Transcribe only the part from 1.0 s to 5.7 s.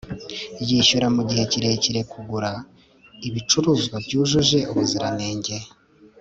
mugihe kirekire kugura ibicuruzwa byujuje ubuziranenge